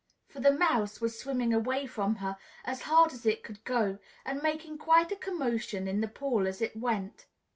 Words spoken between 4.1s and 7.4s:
and making quite a commotion in the pool as it went.